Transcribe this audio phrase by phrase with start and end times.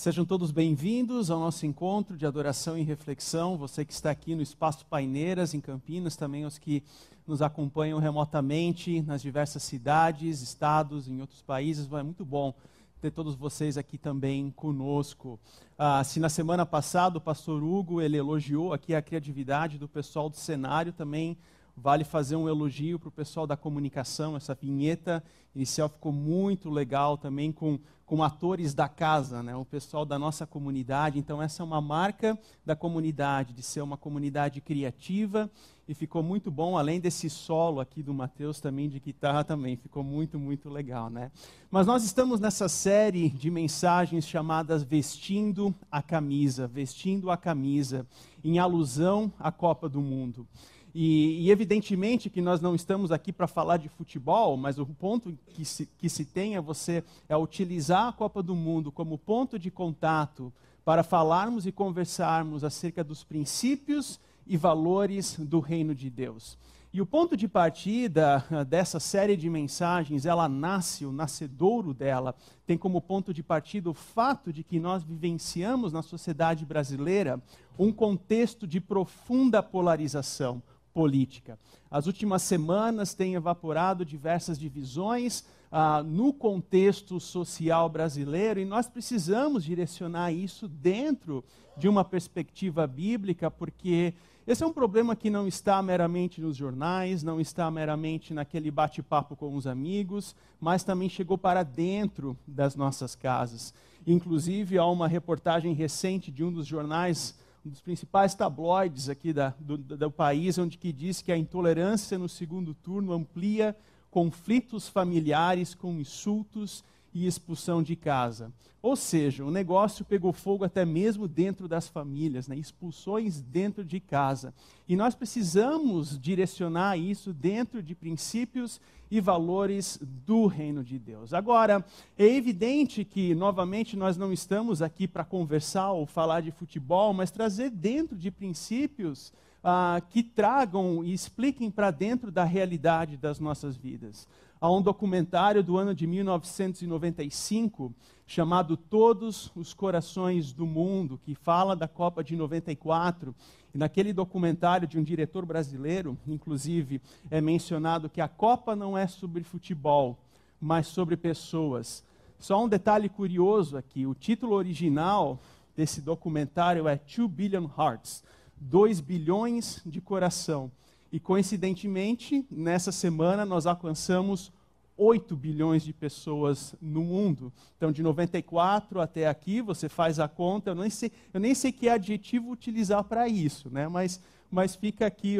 [0.00, 3.58] Sejam todos bem-vindos ao nosso encontro de adoração e reflexão.
[3.58, 6.82] Você que está aqui no Espaço Paineiras, em Campinas, também os que
[7.26, 11.86] nos acompanham remotamente nas diversas cidades, estados, em outros países.
[11.92, 12.54] É muito bom
[12.98, 15.38] ter todos vocês aqui também conosco.
[15.76, 20.30] Ah, se na semana passada o pastor Hugo ele elogiou aqui a criatividade do pessoal
[20.30, 21.36] do cenário, também
[21.76, 24.36] vale fazer um elogio para o pessoal da comunicação.
[24.36, 25.22] Essa vinheta
[25.54, 29.54] inicial ficou muito legal também com, com atores da casa, né?
[29.56, 31.18] o pessoal da nossa comunidade.
[31.18, 35.50] Então, essa é uma marca da comunidade, de ser uma comunidade criativa.
[35.88, 40.04] E ficou muito bom, além desse solo aqui do Mateus também de guitarra também, ficou
[40.04, 41.32] muito, muito legal, né?
[41.68, 48.06] Mas nós estamos nessa série de mensagens chamadas Vestindo a Camisa, Vestindo a Camisa,
[48.44, 50.46] em alusão à Copa do Mundo.
[50.94, 55.36] E, e, evidentemente que nós não estamos aqui para falar de futebol, mas o ponto
[55.48, 59.58] que se, que se tem é você é utilizar a Copa do Mundo como ponto
[59.58, 60.52] de contato
[60.84, 66.58] para falarmos e conversarmos acerca dos princípios e valores do reino de Deus.
[66.92, 72.34] E o ponto de partida ah, dessa série de mensagens, ela nasce, o nascedouro dela,
[72.66, 77.40] tem como ponto de partida o fato de que nós vivenciamos na sociedade brasileira
[77.78, 80.60] um contexto de profunda polarização,
[80.92, 81.58] política.
[81.90, 89.64] As últimas semanas têm evaporado diversas divisões ah, no contexto social brasileiro e nós precisamos
[89.64, 91.44] direcionar isso dentro
[91.76, 94.14] de uma perspectiva bíblica, porque
[94.46, 99.36] esse é um problema que não está meramente nos jornais, não está meramente naquele bate-papo
[99.36, 103.72] com os amigos, mas também chegou para dentro das nossas casas.
[104.06, 109.54] Inclusive, há uma reportagem recente de um dos jornais um dos principais tabloides aqui da,
[109.58, 113.76] do, do país, onde que diz que a intolerância no segundo turno amplia
[114.10, 118.52] conflitos familiares com insultos e expulsão de casa.
[118.82, 122.56] Ou seja, o negócio pegou fogo até mesmo dentro das famílias, né?
[122.56, 124.54] expulsões dentro de casa.
[124.88, 131.34] E nós precisamos direcionar isso dentro de princípios e valores do reino de Deus.
[131.34, 131.84] Agora,
[132.16, 137.30] é evidente que, novamente, nós não estamos aqui para conversar ou falar de futebol, mas
[137.30, 139.32] trazer dentro de princípios
[139.64, 144.28] ah, que tragam e expliquem para dentro da realidade das nossas vidas.
[144.62, 147.94] Há um documentário do ano de 1995
[148.26, 153.34] chamado Todos os Corações do Mundo, que fala da Copa de 94.
[153.74, 157.00] E naquele documentário de um diretor brasileiro, inclusive,
[157.30, 160.18] é mencionado que a Copa não é sobre futebol,
[160.60, 162.04] mas sobre pessoas.
[162.38, 165.40] Só um detalhe curioso aqui: o título original
[165.74, 168.22] desse documentário é Two Billion Hearts
[168.60, 170.70] 2 bilhões de coração.
[171.12, 174.52] E coincidentemente, nessa semana nós alcançamos
[175.00, 177.50] 8 bilhões de pessoas no mundo.
[177.76, 181.72] Então, de 94 até aqui, você faz a conta, eu nem sei, eu nem sei
[181.72, 183.88] que adjetivo utilizar para isso, né?
[183.88, 184.20] mas,
[184.50, 185.38] mas fica, aqui,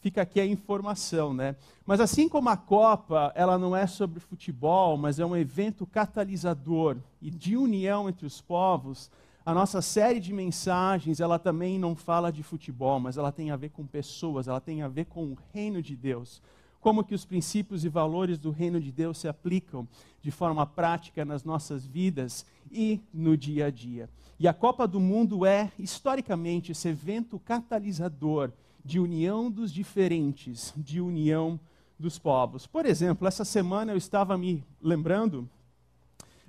[0.00, 1.34] fica aqui a informação.
[1.34, 1.56] Né?
[1.84, 6.96] Mas assim como a Copa, ela não é sobre futebol, mas é um evento catalisador
[7.20, 9.10] e de união entre os povos,
[9.44, 13.56] a nossa série de mensagens, ela também não fala de futebol, mas ela tem a
[13.56, 16.42] ver com pessoas, ela tem a ver com o reino de Deus.
[16.80, 19.88] Como que os princípios e valores do reino de Deus se aplicam
[20.22, 24.08] de forma prática nas nossas vidas e no dia a dia.
[24.38, 28.50] E a Copa do Mundo é, historicamente, esse evento catalisador
[28.84, 31.60] de união dos diferentes, de união
[31.98, 32.66] dos povos.
[32.66, 35.48] Por exemplo, essa semana eu estava me lembrando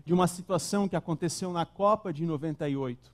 [0.06, 3.12] de uma situação que aconteceu na Copa de 98.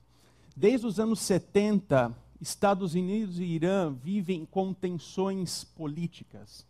[0.56, 6.66] Desde os anos 70, Estados Unidos e Irã vivem com tensões políticas.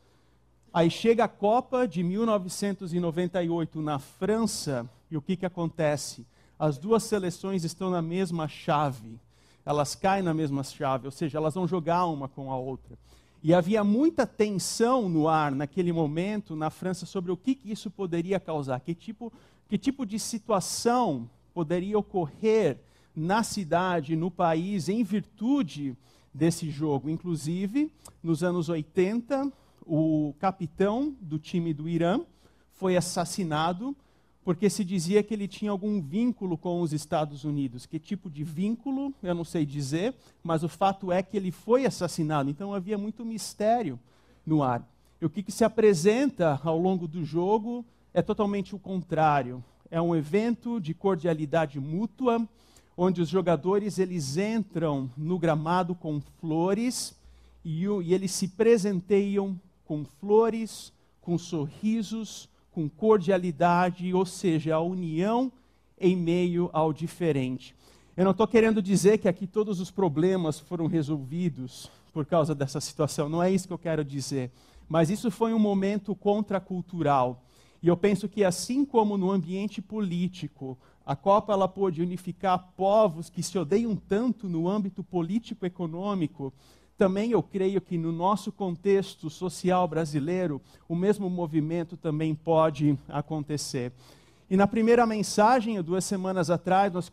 [0.72, 6.26] Aí chega a Copa de 1998 na França, e o que, que acontece?
[6.58, 9.18] As duas seleções estão na mesma chave.
[9.64, 12.98] Elas caem na mesma chave, ou seja, elas vão jogar uma com a outra.
[13.42, 17.90] E havia muita tensão no ar naquele momento na França sobre o que, que isso
[17.90, 19.32] poderia causar, que tipo
[19.68, 22.78] que tipo de situação poderia ocorrer
[23.14, 25.96] na cidade, no país, em virtude
[26.32, 27.10] desse jogo.
[27.10, 27.92] Inclusive,
[28.22, 29.52] nos anos 80,
[29.84, 32.20] o capitão do time do Irã
[32.72, 33.96] foi assassinado
[34.44, 37.84] porque se dizia que ele tinha algum vínculo com os Estados Unidos.
[37.84, 41.84] Que tipo de vínculo, eu não sei dizer, mas o fato é que ele foi
[41.84, 42.48] assassinado.
[42.48, 44.00] Então havia muito mistério
[44.46, 44.88] no ar.
[45.20, 49.62] E o que, que se apresenta ao longo do jogo é totalmente o contrário.
[49.90, 52.46] É um evento de cordialidade mútua,
[52.96, 57.16] onde os jogadores eles entram no gramado com flores
[57.64, 65.50] e, e eles se presenteiam com flores, com sorrisos, com cordialidade, ou seja, a união
[66.00, 67.74] em meio ao diferente.
[68.16, 72.80] Eu não estou querendo dizer que aqui todos os problemas foram resolvidos por causa dessa
[72.80, 74.50] situação, não é isso que eu quero dizer.
[74.88, 77.42] Mas isso foi um momento contracultural.
[77.82, 80.76] E eu penso que, assim como no ambiente político,
[81.06, 86.52] a Copa ela pôde unificar povos que se odeiam tanto no âmbito político-econômico,
[86.98, 93.92] também eu creio que no nosso contexto social brasileiro, o mesmo movimento também pode acontecer.
[94.50, 97.08] E na primeira mensagem, duas semanas atrás, nós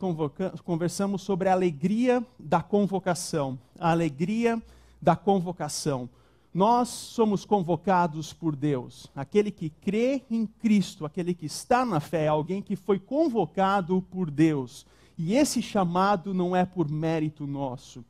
[0.64, 3.60] conversamos sobre a alegria da convocação.
[3.80, 4.62] A alegria
[5.02, 6.10] da convocação.
[6.56, 9.08] Nós somos convocados por Deus.
[9.14, 14.02] Aquele que crê em Cristo, aquele que está na fé, é alguém que foi convocado
[14.10, 14.86] por Deus.
[15.18, 18.06] E esse chamado não é por mérito nosso.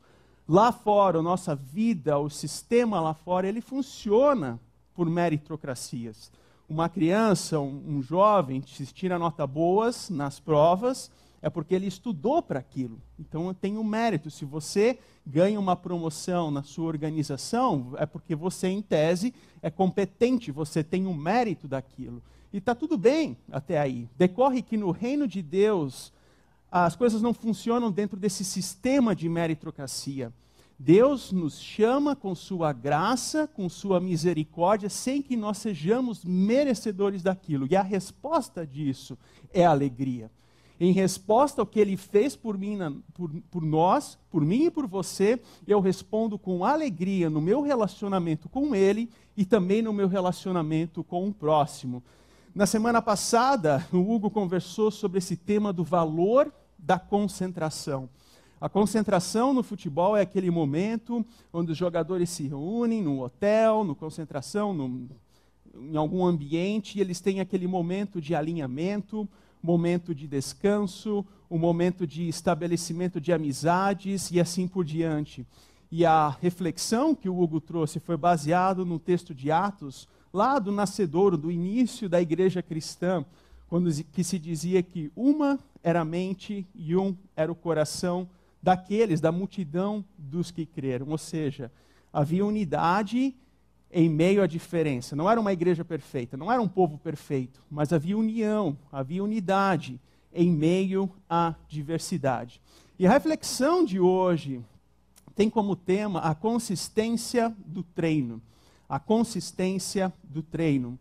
[0.48, 4.60] Lá fora, a nossa vida, o sistema lá fora, ele funciona
[4.94, 6.32] por meritocracias.
[6.70, 11.10] Uma criança, um, um jovem, se tira nota boas nas provas,
[11.46, 13.00] é porque ele estudou para aquilo.
[13.20, 14.32] Então tem um mérito.
[14.32, 19.32] Se você ganha uma promoção na sua organização, é porque você, em tese,
[19.62, 22.20] é competente, você tem um mérito daquilo.
[22.52, 24.10] E está tudo bem até aí.
[24.18, 26.12] Decorre que no reino de Deus,
[26.72, 30.34] as coisas não funcionam dentro desse sistema de meritocracia.
[30.80, 37.68] Deus nos chama com sua graça, com sua misericórdia, sem que nós sejamos merecedores daquilo.
[37.70, 39.16] E a resposta disso
[39.54, 40.32] é alegria
[40.80, 42.78] em resposta ao que ele fez por mim,
[43.14, 48.50] por, por nós, por mim e por você, eu respondo com alegria no meu relacionamento
[48.50, 52.04] com ele e também no meu relacionamento com o próximo.
[52.54, 58.10] Na semana passada, o Hugo conversou sobre esse tema do valor da concentração.
[58.60, 63.94] A concentração no futebol é aquele momento onde os jogadores se reúnem no hotel, no
[63.94, 65.08] concentração,
[65.76, 69.28] em algum ambiente, e eles têm aquele momento de alinhamento,
[69.66, 75.46] momento de descanso, um momento de estabelecimento de amizades e assim por diante.
[75.92, 80.72] E a reflexão que o Hugo trouxe foi baseado no texto de Atos, lá do
[80.72, 83.26] nascedouro, do início da igreja cristã,
[83.68, 88.30] quando que se dizia que uma era a mente e um era o coração
[88.62, 91.08] daqueles, da multidão dos que creram.
[91.10, 91.72] Ou seja,
[92.12, 93.36] havia unidade
[93.96, 95.16] em meio à diferença.
[95.16, 100.02] Não era uma igreja perfeita, não era um povo perfeito, mas havia união, havia unidade
[100.34, 102.62] em meio à diversidade.
[103.00, 104.62] E a reflexão de hoje
[105.34, 108.42] tem como tema a consistência do treino.
[108.90, 111.00] A consistência do treino.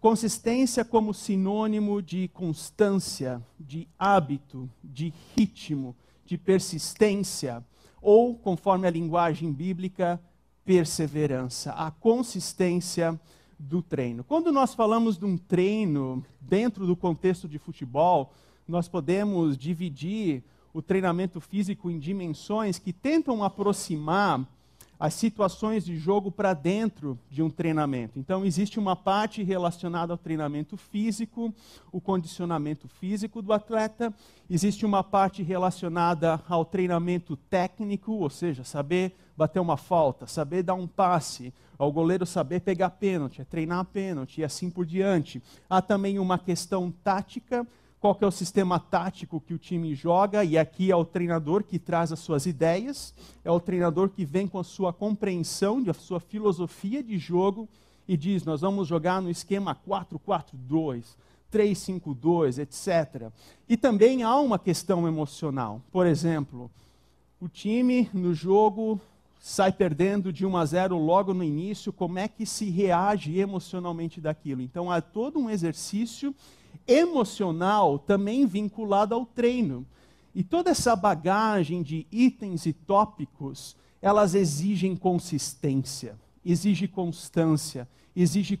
[0.00, 5.94] Consistência como sinônimo de constância, de hábito, de ritmo,
[6.26, 7.64] de persistência,
[8.00, 10.20] ou, conforme a linguagem bíblica,
[10.64, 13.18] perseverança, a consistência
[13.58, 14.24] do treino.
[14.24, 18.32] Quando nós falamos de um treino dentro do contexto de futebol,
[18.66, 20.42] nós podemos dividir
[20.72, 24.46] o treinamento físico em dimensões que tentam aproximar
[24.98, 28.18] as situações de jogo para dentro de um treinamento.
[28.18, 31.52] Então, existe uma parte relacionada ao treinamento físico,
[31.90, 34.14] o condicionamento físico do atleta,
[34.48, 40.74] existe uma parte relacionada ao treinamento técnico, ou seja, saber bater uma falta, saber dar
[40.74, 45.42] um passe, ao goleiro saber pegar pênalti, é treinar pênalti e assim por diante.
[45.68, 47.66] Há também uma questão tática
[48.02, 51.78] qual é o sistema tático que o time joga, e aqui é o treinador que
[51.78, 56.18] traz as suas ideias, é o treinador que vem com a sua compreensão, a sua
[56.18, 57.68] filosofia de jogo,
[58.08, 61.14] e diz: nós vamos jogar no esquema 4-4-2,
[61.52, 63.30] 3-5-2, etc.
[63.68, 65.80] E também há uma questão emocional.
[65.92, 66.68] Por exemplo,
[67.40, 69.00] o time no jogo
[69.38, 74.20] sai perdendo de 1 a 0 logo no início, como é que se reage emocionalmente
[74.20, 74.60] daquilo?
[74.60, 76.34] Então há todo um exercício
[76.86, 79.86] emocional também vinculado ao treino.
[80.34, 88.58] E toda essa bagagem de itens e tópicos, elas exigem consistência, exige constância, exige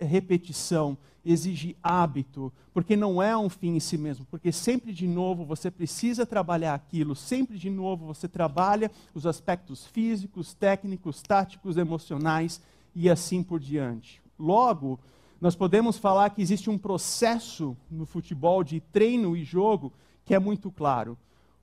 [0.00, 5.44] repetição, exige hábito, porque não é um fim em si mesmo, porque sempre de novo
[5.44, 12.60] você precisa trabalhar aquilo, sempre de novo você trabalha os aspectos físicos, técnicos, táticos, emocionais
[12.94, 14.22] e assim por diante.
[14.38, 14.98] Logo,
[15.40, 19.92] nós podemos falar que existe um processo no futebol de treino e jogo
[20.24, 21.16] que é muito claro.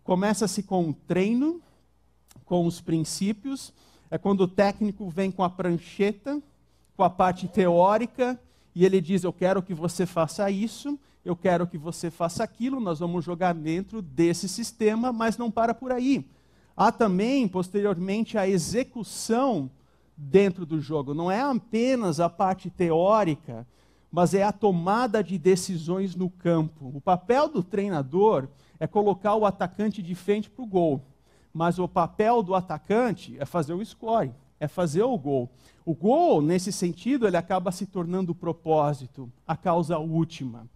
[0.03, 1.62] Começa-se com o treino,
[2.43, 3.72] com os princípios,
[4.10, 6.41] é quando o técnico vem com a prancheta,
[6.96, 8.39] com a parte teórica,
[8.74, 12.79] e ele diz: Eu quero que você faça isso, eu quero que você faça aquilo,
[12.79, 16.25] nós vamos jogar dentro desse sistema, mas não para por aí.
[16.75, 19.69] Há também, posteriormente, a execução
[20.18, 21.14] dentro do jogo.
[21.14, 23.68] Não é apenas a parte teórica,
[24.12, 26.92] mas é a tomada de decisões no campo.
[26.96, 28.48] O papel do treinador
[28.80, 31.02] é colocar o atacante de frente para o gol,
[31.54, 35.50] mas o papel do atacante é fazer o score, é fazer o gol.
[35.86, 40.68] O gol, nesse sentido, ele acaba se tornando o propósito, a causa última.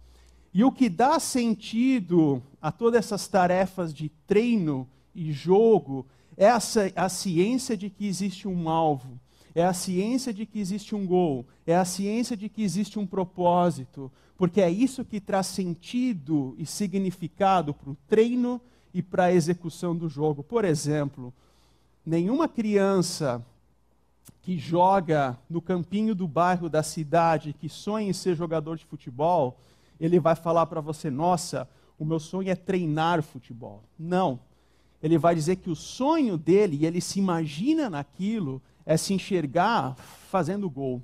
[0.54, 6.06] E o que dá sentido a todas essas tarefas de treino e jogo
[6.36, 6.58] é a,
[6.96, 9.18] a ciência de que existe um alvo,
[9.54, 13.06] é a ciência de que existe um gol, é a ciência de que existe um
[13.06, 18.60] propósito, porque é isso que traz sentido e significado para o treino
[18.92, 20.42] e para a execução do jogo.
[20.42, 21.32] Por exemplo,
[22.04, 23.44] nenhuma criança
[24.42, 29.58] que joga no campinho do bairro da cidade, que sonha em ser jogador de futebol,
[30.00, 31.68] ele vai falar para você: nossa,
[31.98, 33.82] o meu sonho é treinar futebol.
[33.98, 34.40] Não.
[35.00, 39.94] Ele vai dizer que o sonho dele, e ele se imagina naquilo, é se enxergar
[40.30, 41.02] fazendo gol.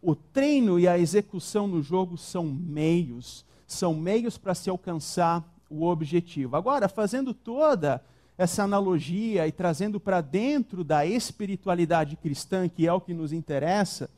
[0.00, 5.86] O treino e a execução no jogo são meios, são meios para se alcançar o
[5.86, 6.56] objetivo.
[6.56, 8.02] Agora, fazendo toda
[8.36, 14.10] essa analogia e trazendo para dentro da espiritualidade cristã, que é o que nos interessa,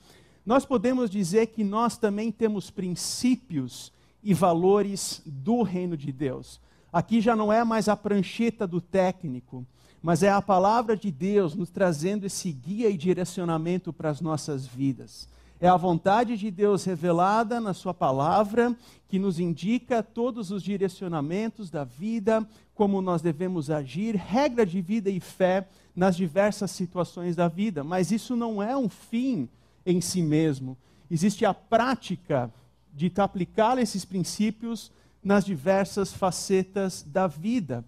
[0.47, 3.93] nós podemos dizer que nós também temos princípios
[4.23, 6.61] e valores do reino de Deus.
[6.93, 9.67] Aqui já não é mais a prancheta do técnico,
[10.05, 14.67] mas é a palavra de Deus nos trazendo esse guia e direcionamento para as nossas
[14.67, 15.27] vidas.
[15.59, 18.77] É a vontade de Deus revelada na Sua palavra
[19.09, 25.09] que nos indica todos os direcionamentos da vida, como nós devemos agir, regra de vida
[25.09, 27.83] e fé nas diversas situações da vida.
[27.83, 29.49] Mas isso não é um fim
[29.87, 30.77] em si mesmo.
[31.11, 32.53] Existe a prática
[32.93, 34.93] de aplicar esses princípios
[35.23, 37.83] nas diversas facetas da vida.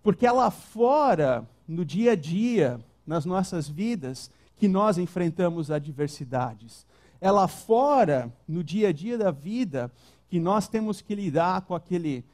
[0.00, 6.86] Porque lá fora no dia a dia, nas nossas vidas, que nós enfrentamos adversidades.
[7.20, 9.90] É lá fora, no dia a dia da vida,
[10.28, 12.24] que nós temos que lidar com aquele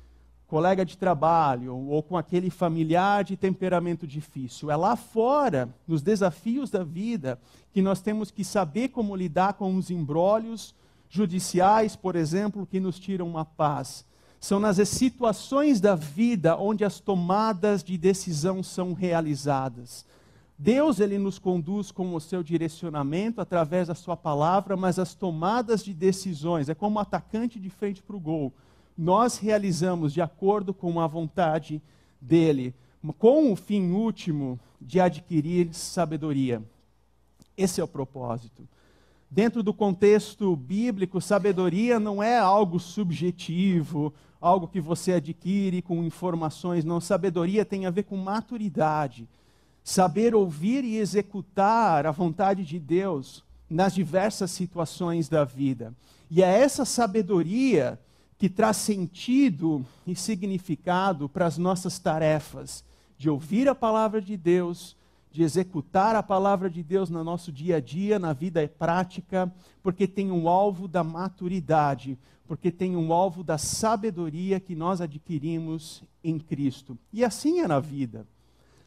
[0.47, 4.71] colega de trabalho ou com aquele familiar de temperamento difícil.
[4.71, 7.41] É lá fora, nos desafios da vida,
[7.73, 10.75] que nós temos que saber como lidar com os embrólios
[11.09, 14.05] judiciais, por exemplo, que nos tiram a paz.
[14.43, 20.05] São nas situações da vida onde as tomadas de decisão são realizadas.
[20.59, 25.85] Deus ele nos conduz com o seu direcionamento através da sua palavra, mas as tomadas
[25.85, 28.53] de decisões é como um atacante de frente para o gol.
[28.99, 31.81] Nós realizamos de acordo com a vontade
[32.21, 32.75] dele,
[33.19, 36.61] com o fim último de adquirir sabedoria.
[37.57, 38.67] Esse é o propósito.
[39.31, 46.85] Dentro do contexto bíblico, sabedoria não é algo subjetivo, algo que você adquire com informações,
[46.85, 47.01] não.
[47.01, 49.29] Sabedoria tem a ver com maturidade.
[49.85, 55.95] Saber ouvir e executar a vontade de Deus nas diversas situações da vida.
[56.29, 57.99] E é essa sabedoria
[58.37, 62.85] que traz sentido e significado para as nossas tarefas
[63.17, 64.97] de ouvir a palavra de Deus,
[65.31, 70.09] de executar a palavra de Deus no nosso dia a dia, na vida prática, porque
[70.09, 72.19] tem um alvo da maturidade,
[72.53, 76.99] porque tem um alvo da sabedoria que nós adquirimos em Cristo.
[77.11, 78.27] E assim é na vida.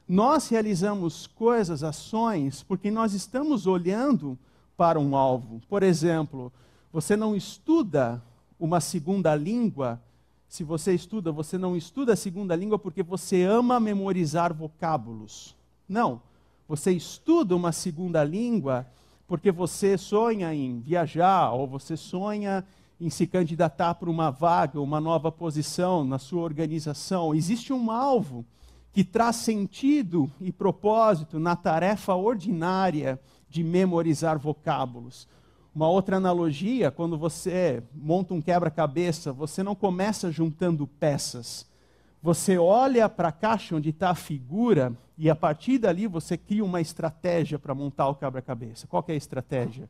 [0.08, 4.38] Nós realizamos coisas, ações, porque nós estamos olhando
[4.78, 5.60] para um alvo.
[5.68, 6.54] Por exemplo,
[6.94, 8.22] você não estuda
[8.60, 10.00] uma segunda língua.
[10.48, 15.56] Se você estuda, você não estuda a segunda língua porque você ama memorizar vocábulos.
[15.90, 16.22] Não.
[16.68, 18.86] Você estuda uma segunda língua
[19.28, 22.64] porque você sonha em viajar ou você sonha
[23.00, 27.36] em se candidatar para uma vaga, uma nova posição na sua organização.
[27.36, 28.46] Existe um alvo
[28.94, 35.28] que traz sentido e propósito na tarefa ordinária de memorizar vocábulos.
[35.76, 41.68] Uma outra analogia, quando você monta um quebra-cabeça, você não começa juntando peças.
[42.24, 46.64] Você olha para a caixa onde está a figura e a partir dali você cria
[46.64, 48.88] uma estratégia para montar o quebra-cabeça.
[48.88, 49.90] Qual é a estratégia?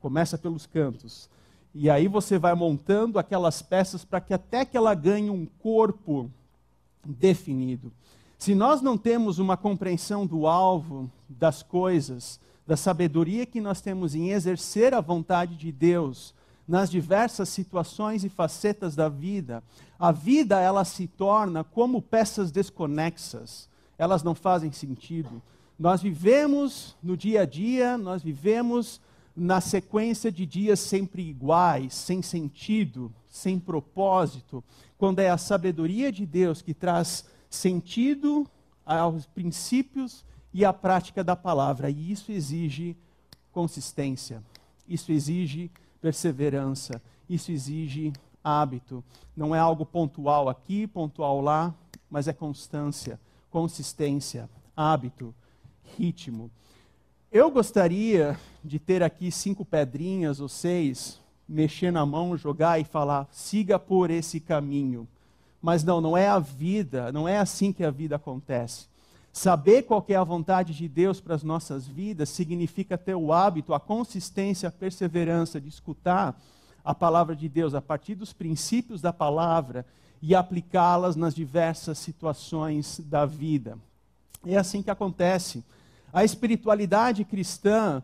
[0.00, 1.28] Começa pelos cantos.
[1.74, 6.30] E aí você vai montando aquelas peças para que até que ela ganhe um corpo
[7.04, 7.92] definido.
[8.38, 14.14] Se nós não temos uma compreensão do alvo das coisas, da sabedoria que nós temos
[14.14, 16.34] em exercer a vontade de Deus
[16.66, 19.62] nas diversas situações e facetas da vida,
[19.98, 23.68] a vida ela se torna como peças desconexas.
[23.96, 25.40] Elas não fazem sentido.
[25.78, 29.00] Nós vivemos no dia a dia, nós vivemos
[29.36, 34.64] na sequência de dias sempre iguais, sem sentido, sem propósito,
[34.96, 38.48] quando é a sabedoria de Deus que traz sentido
[38.84, 40.24] aos princípios
[40.54, 41.90] e à prática da palavra.
[41.90, 42.96] E isso exige
[43.52, 44.42] consistência,
[44.88, 48.12] isso exige perseverança, isso exige
[48.42, 49.04] hábito.
[49.36, 51.74] Não é algo pontual aqui, pontual lá,
[52.08, 55.34] mas é constância, consistência, hábito,
[55.98, 56.50] ritmo.
[57.36, 63.28] Eu gostaria de ter aqui cinco pedrinhas ou seis, mexer na mão, jogar e falar:
[63.30, 65.06] siga por esse caminho.
[65.60, 68.86] Mas não, não é a vida, não é assim que a vida acontece.
[69.34, 73.74] Saber qual é a vontade de Deus para as nossas vidas significa ter o hábito,
[73.74, 76.40] a consistência, a perseverança de escutar
[76.82, 79.84] a palavra de Deus a partir dos princípios da palavra
[80.22, 83.76] e aplicá-las nas diversas situações da vida.
[84.46, 85.62] É assim que acontece.
[86.16, 88.02] A espiritualidade cristã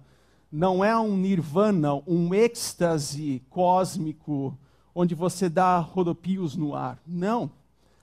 [0.52, 4.54] não é um nirvana, um êxtase cósmico
[4.94, 7.00] onde você dá rodopios no ar.
[7.06, 7.50] Não.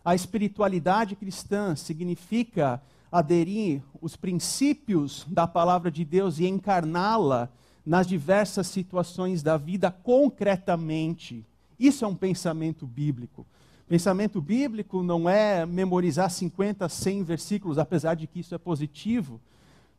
[0.04, 7.48] A espiritualidade cristã significa aderir os princípios da palavra de Deus e encarná-la
[7.86, 11.46] nas diversas situações da vida concretamente.
[11.80, 13.46] Isso é um pensamento bíblico.
[13.88, 19.40] Pensamento bíblico não é memorizar 50, 100 versículos, apesar de que isso é positivo.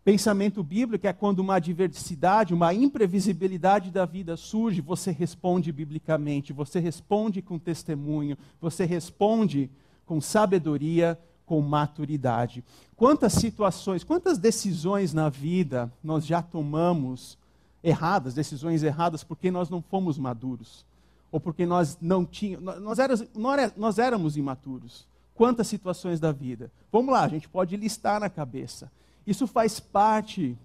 [0.03, 6.81] Pensamento bíblico é quando uma adversidade, uma imprevisibilidade da vida surge, você responde biblicamente, você
[6.81, 9.71] responde com testemunho, você responde
[10.07, 12.65] com sabedoria, com maturidade.
[12.97, 17.37] Quantas situações, quantas decisões na vida nós já tomamos
[17.85, 20.87] erradas, decisões erradas, porque nós não fomos maduros?
[21.31, 23.29] Ou porque nós não tínhamos, nós, éramos,
[23.77, 25.07] nós éramos imaturos.
[25.35, 26.73] Quantas situações da vida?
[26.91, 28.91] Vamos lá, a gente pode listar na cabeça.
[29.27, 30.57] Isso faz parte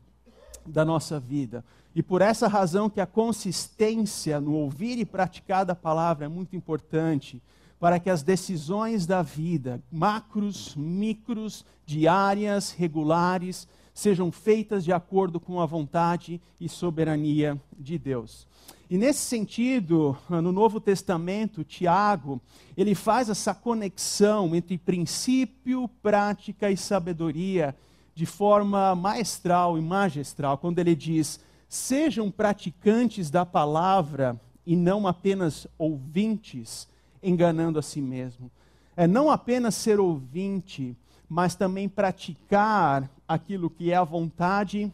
[0.65, 1.63] da nossa vida.
[1.95, 6.55] E por essa razão que a consistência no ouvir e praticar da palavra é muito
[6.55, 7.41] importante
[7.79, 15.62] para que as decisões da vida, macros, micros, diárias, regulares, sejam feitas de acordo com
[15.62, 18.45] a vontade e soberania de Deus.
[18.89, 22.41] E nesse sentido, no Novo Testamento, Tiago,
[22.75, 27.75] ele faz essa conexão entre princípio, prática e sabedoria
[28.15, 35.68] de forma maestral e magistral, quando ele diz: "Sejam praticantes da palavra e não apenas
[35.77, 36.87] ouvintes,
[37.22, 38.50] enganando a si mesmo.
[38.98, 40.96] É não apenas ser ouvinte,
[41.27, 44.92] mas também praticar aquilo que é a vontade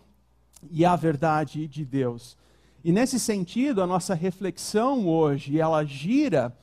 [0.69, 2.38] e a verdade de Deus.
[2.84, 6.56] E nesse sentido, a nossa reflexão hoje, ela gira,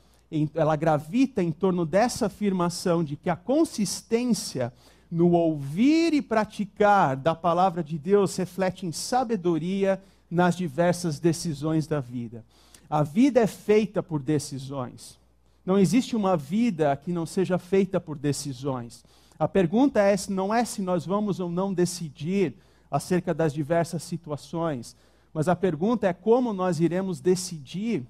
[0.55, 4.73] ela gravita em torno dessa afirmação de que a consistência
[5.11, 12.01] no ouvir e praticar da palavra de Deus reflete em sabedoria nas diversas decisões da
[12.01, 12.45] vida.
[12.91, 15.19] A vida é feita por decisões.
[15.65, 19.05] Não existe uma vida que não seja feita por decisões.
[19.39, 22.55] A pergunta é, não é se nós vamos ou não decidir
[22.91, 24.97] acerca das diversas situações,
[25.33, 28.05] mas a pergunta é como nós iremos decidir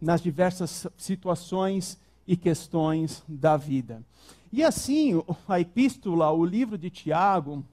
[0.00, 4.02] nas diversas situações e questões da vida.
[4.52, 7.64] E assim, a epístola, o livro de Tiago,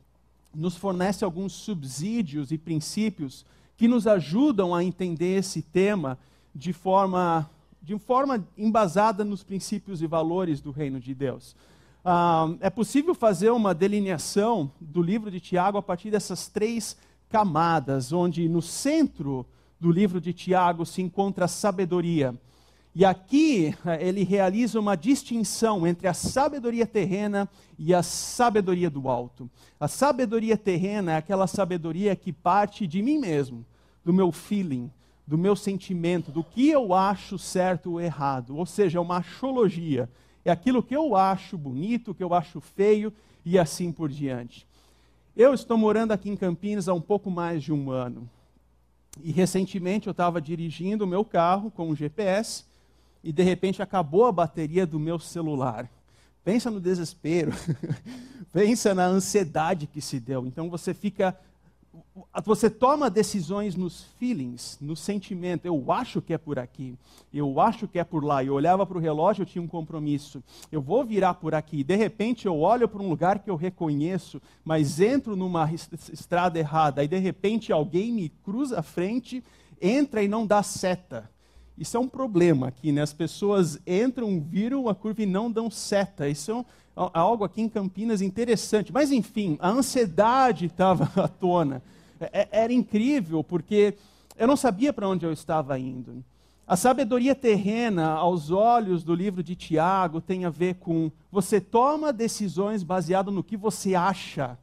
[0.54, 3.46] nos fornece alguns subsídios e princípios
[3.78, 6.18] que nos ajudam a entender esse tema
[6.54, 7.50] de forma
[7.82, 11.54] de forma embasada nos princípios e valores do reino de Deus.
[12.06, 16.96] Ah, é possível fazer uma delineação do livro de Tiago a partir dessas três
[17.30, 19.46] camadas, onde no centro
[19.80, 22.34] do livro de Tiago se encontra a sabedoria.
[22.96, 29.10] E aqui eh, ele realiza uma distinção entre a sabedoria terrena e a sabedoria do
[29.10, 29.50] alto.
[29.80, 33.66] A sabedoria terrena é aquela sabedoria que parte de mim mesmo,
[34.06, 34.92] do meu feeling,
[35.26, 38.56] do meu sentimento, do que eu acho certo ou errado.
[38.56, 40.08] Ou seja, é uma achologia.
[40.46, 43.12] É aquilo que eu acho bonito, que eu acho feio
[43.44, 44.68] e assim por diante.
[45.36, 48.30] Eu estou morando aqui em Campinas há um pouco mais de um ano.
[49.24, 52.72] E recentemente eu estava dirigindo o meu carro com um GPS
[53.24, 55.90] e de repente acabou a bateria do meu celular.
[56.44, 57.54] Pensa no desespero,
[58.52, 60.46] pensa na ansiedade que se deu.
[60.46, 61.38] Então você fica
[62.44, 65.66] você toma decisões nos feelings, no sentimento.
[65.66, 66.96] Eu acho que é por aqui,
[67.32, 68.44] eu acho que é por lá.
[68.44, 70.44] Eu olhava para o relógio, eu tinha um compromisso.
[70.72, 71.84] Eu vou virar por aqui.
[71.84, 77.04] De repente, eu olho para um lugar que eu reconheço, mas entro numa estrada errada.
[77.04, 79.44] E de repente, alguém me cruza a frente,
[79.80, 81.30] entra e não dá seta.
[81.78, 83.02] Isso é um problema aqui, né?
[83.02, 86.30] As pessoas entram, viram a curva e não dão seta.
[86.30, 88.94] Isso é um, algo aqui em Campinas interessante.
[88.94, 91.82] Mas, enfim, a ansiedade estava à tona.
[92.20, 93.96] É, é, era incrível, porque
[94.38, 96.24] eu não sabia para onde eu estava indo.
[96.66, 102.14] A sabedoria terrena, aos olhos do livro de Tiago, tem a ver com você toma
[102.14, 104.58] decisões baseado no que você acha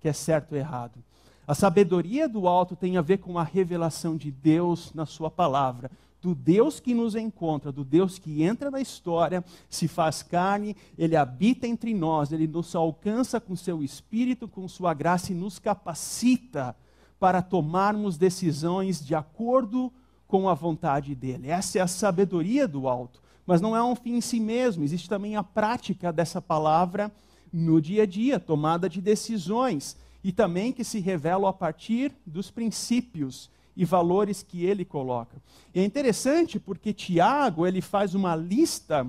[0.00, 0.98] que é certo ou errado.
[1.46, 5.90] A sabedoria do alto tem a ver com a revelação de Deus na sua palavra.
[6.24, 11.14] Do Deus que nos encontra, do Deus que entra na história, se faz carne, ele
[11.14, 16.74] habita entre nós, ele nos alcança com seu espírito, com sua graça e nos capacita
[17.20, 19.92] para tomarmos decisões de acordo
[20.26, 21.50] com a vontade dele.
[21.50, 23.20] Essa é a sabedoria do alto.
[23.44, 27.12] Mas não é um fim em si mesmo, existe também a prática dessa palavra
[27.52, 32.50] no dia a dia, tomada de decisões, e também que se revelam a partir dos
[32.50, 35.36] princípios e valores que ele coloca.
[35.74, 39.06] E é interessante porque Tiago, ele faz uma lista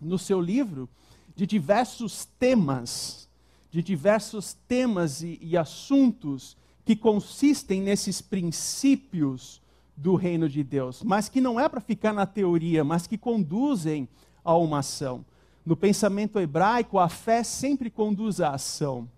[0.00, 0.88] no seu livro
[1.34, 3.28] de diversos temas,
[3.70, 9.60] de diversos temas e, e assuntos que consistem nesses princípios
[9.96, 14.08] do reino de Deus, mas que não é para ficar na teoria, mas que conduzem
[14.44, 15.24] a uma ação.
[15.64, 19.08] No pensamento hebraico, a fé sempre conduz à ação.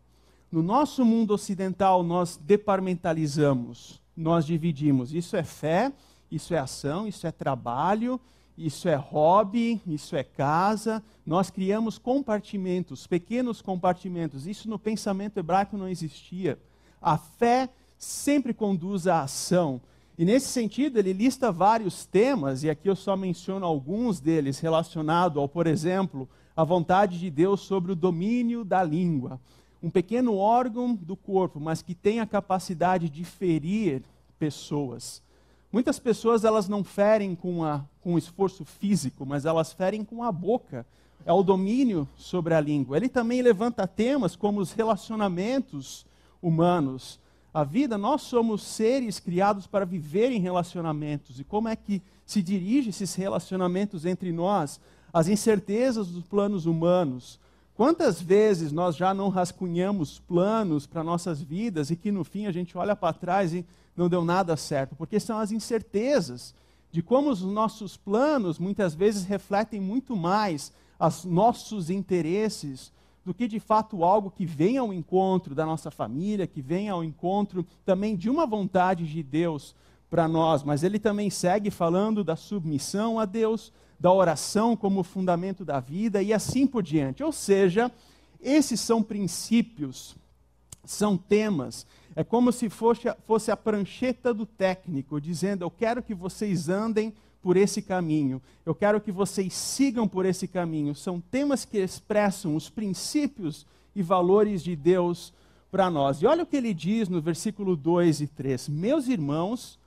[0.52, 5.12] No nosso mundo ocidental, nós departamentalizamos nós dividimos.
[5.12, 5.92] Isso é fé,
[6.31, 8.20] isso é ação, isso é trabalho,
[8.57, 11.03] isso é hobby, isso é casa.
[11.27, 14.46] Nós criamos compartimentos, pequenos compartimentos.
[14.46, 16.59] Isso no pensamento hebraico não existia.
[17.00, 19.81] A fé sempre conduz à ação.
[20.16, 25.37] E nesse sentido, ele lista vários temas, e aqui eu só menciono alguns deles relacionados
[25.38, 29.40] ao, por exemplo, a vontade de Deus sobre o domínio da língua
[29.84, 34.02] um pequeno órgão do corpo, mas que tem a capacidade de ferir
[34.38, 35.22] pessoas.
[35.70, 40.32] Muitas pessoas elas não ferem com, a, com esforço físico, mas elas ferem com a
[40.32, 40.86] boca.
[41.26, 42.96] É o domínio sobre a língua.
[42.96, 46.06] Ele também levanta temas como os relacionamentos
[46.40, 47.20] humanos.
[47.52, 51.38] A vida, nós somos seres criados para viver em relacionamentos.
[51.38, 54.80] E como é que se dirige esses relacionamentos entre nós?
[55.12, 57.38] As incertezas dos planos humanos,
[57.74, 62.52] Quantas vezes nós já não rascunhamos planos para nossas vidas e que no fim a
[62.52, 64.94] gente olha para trás e não deu nada certo?
[64.94, 66.54] Porque são as incertezas
[66.92, 72.92] de como os nossos planos muitas vezes refletem muito mais os nossos interesses
[73.24, 77.02] do que de fato algo que vem ao encontro da nossa família, que vem ao
[77.02, 79.74] encontro também de uma vontade de Deus
[80.08, 80.62] para nós.
[80.62, 86.22] Mas ele também segue falando da submissão a Deus, da oração como fundamento da vida
[86.22, 87.22] e assim por diante.
[87.22, 87.90] Ou seja,
[88.40, 90.14] esses são princípios,
[90.85, 91.87] são temas.
[92.14, 97.12] É como se fosse, fosse a prancheta do técnico, dizendo: Eu quero que vocês andem
[97.42, 100.94] por esse caminho, eu quero que vocês sigam por esse caminho.
[100.94, 105.33] São temas que expressam os princípios e valores de Deus
[105.70, 106.22] para nós.
[106.22, 109.78] E olha o que ele diz no versículo 2 e 3: Meus irmãos,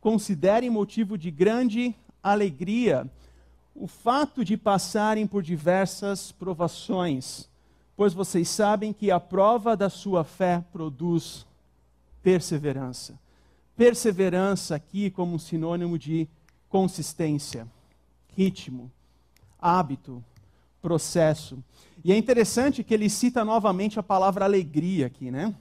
[0.00, 3.08] considerem motivo de grande alegria
[3.80, 7.48] o fato de passarem por diversas provações,
[7.96, 11.46] pois vocês sabem que a prova da sua fé produz
[12.20, 13.18] perseverança.
[13.76, 16.28] Perseverança aqui como um sinônimo de
[16.68, 17.68] consistência,
[18.36, 18.90] ritmo,
[19.60, 20.22] hábito,
[20.82, 21.62] processo.
[22.04, 25.54] E é interessante que ele cita novamente a palavra alegria aqui, né?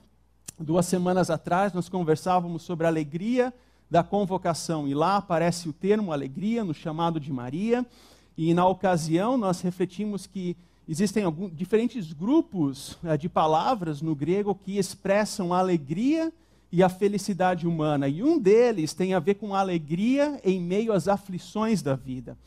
[0.60, 3.54] Duas semanas atrás nós conversávamos sobre alegria
[3.90, 4.88] da convocação.
[4.88, 7.86] E lá aparece o termo alegria no chamado de Maria.
[8.38, 10.56] E na ocasião nós refletimos que
[10.88, 16.32] existem alguns, diferentes grupos é, de palavras no grego que expressam a alegria
[16.72, 18.08] e a felicidade humana.
[18.08, 22.38] E um deles tem a ver com a alegria em meio às aflições da vida.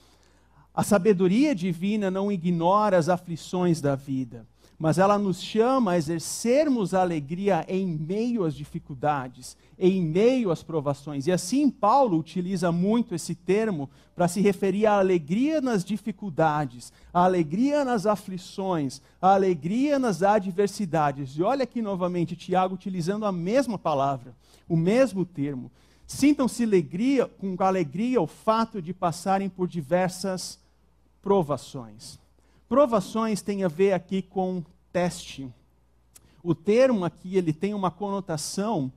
[0.75, 4.47] A sabedoria divina não ignora as aflições da vida
[4.81, 10.63] mas ela nos chama a exercermos a alegria em meio às dificuldades, em meio às
[10.63, 11.27] provações.
[11.27, 17.25] E assim Paulo utiliza muito esse termo para se referir à alegria nas dificuldades, à
[17.25, 21.37] alegria nas aflições, à alegria nas adversidades.
[21.37, 24.35] E olha aqui novamente Tiago utilizando a mesma palavra,
[24.67, 25.71] o mesmo termo.
[26.07, 30.59] Sintam-se alegria, com alegria o fato de passarem por diversas
[31.21, 32.19] provações.
[32.71, 35.53] Provações tem a ver aqui com teste.
[36.41, 38.93] O termo aqui ele tem uma conotação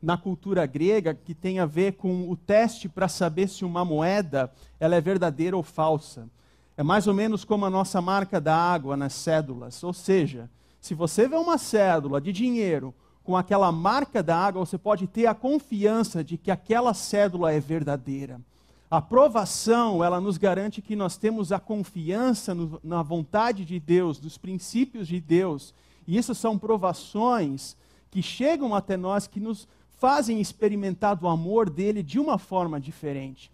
[0.00, 4.50] na cultura grega que tem a ver com o teste para saber se uma moeda
[4.80, 6.26] ela é verdadeira ou falsa.
[6.74, 9.84] É mais ou menos como a nossa marca da água nas cédulas.
[9.84, 10.48] Ou seja,
[10.80, 15.26] se você vê uma cédula de dinheiro com aquela marca da água, você pode ter
[15.26, 18.40] a confiança de que aquela cédula é verdadeira.
[18.90, 24.18] A provação, ela nos garante que nós temos a confiança no, na vontade de Deus,
[24.18, 25.74] dos princípios de Deus.
[26.06, 27.76] E isso são provações
[28.10, 33.50] que chegam até nós, que nos fazem experimentar do amor dele de uma forma diferente.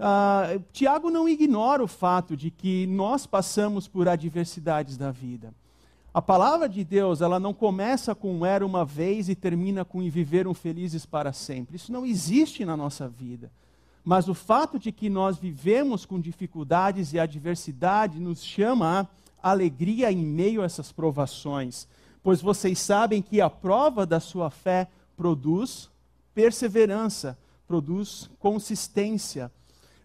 [0.00, 5.54] Uh, Tiago não ignora o fato de que nós passamos por adversidades da vida.
[6.12, 10.10] A palavra de Deus, ela não começa com era uma vez e termina com e
[10.10, 11.76] viveram felizes para sempre.
[11.76, 13.50] Isso não existe na nossa vida.
[14.04, 19.08] Mas o fato de que nós vivemos com dificuldades e adversidade nos chama
[19.42, 21.86] a alegria em meio a essas provações,
[22.22, 25.90] pois vocês sabem que a prova da sua fé produz
[26.34, 29.50] perseverança, produz consistência.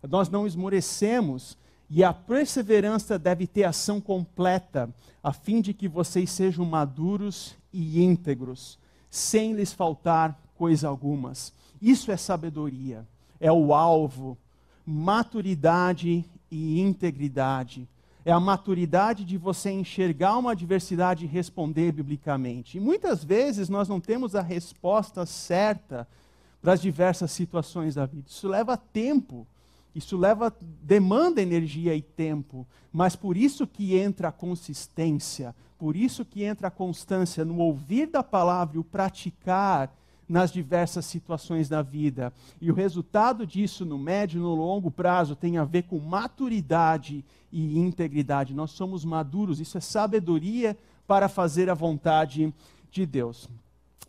[0.08, 1.58] Nós não esmorecemos
[1.90, 8.04] e a perseverança deve ter ação completa, a fim de que vocês sejam maduros e
[8.04, 8.78] íntegros,
[9.10, 11.54] sem lhes faltar coisa algumas.
[11.82, 13.08] Isso é sabedoria,
[13.39, 14.38] é o alvo,
[14.86, 17.88] maturidade e integridade.
[18.26, 22.78] É a maturidade de você enxergar uma adversidade e responder biblicamente.
[22.78, 26.08] E muitas vezes nós não temos a resposta certa
[26.62, 28.26] para as diversas situações da vida.
[28.28, 29.47] Isso leva tempo.
[29.97, 36.23] Isso leva, demanda energia e tempo, mas por isso que entra a consistência, por isso
[36.23, 39.91] que entra a constância no ouvir da palavra e o praticar
[40.28, 42.34] nas diversas situações da vida.
[42.60, 47.24] E o resultado disso no médio e no longo prazo tem a ver com maturidade
[47.52, 48.54] e integridade.
[48.54, 52.54] Nós somos maduros, isso é sabedoria para fazer a vontade
[52.92, 53.50] de Deus.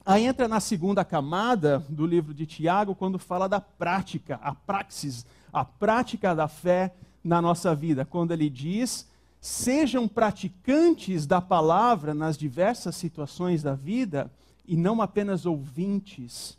[0.04, 5.26] Aí entra na segunda camada do livro de Tiago, quando fala da prática, a praxis,
[5.52, 9.06] a prática da fé na nossa vida, quando ele diz:
[9.40, 14.30] sejam praticantes da palavra nas diversas situações da vida
[14.68, 16.58] e não apenas ouvintes,